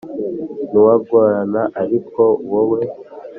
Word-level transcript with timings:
nuwagorana 0.71 1.61
ariko 1.81 2.21
wowe 2.51 2.79